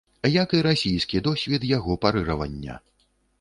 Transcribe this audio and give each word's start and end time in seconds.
Як 0.43 0.53
і 0.59 0.61
расійскі 0.67 1.21
досвед 1.27 1.67
яго 1.73 1.99
парыравання. 2.07 2.81